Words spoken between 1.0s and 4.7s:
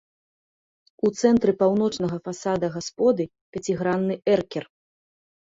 У цэнтры паўночнага фасада гасподы пяцігранны эркер.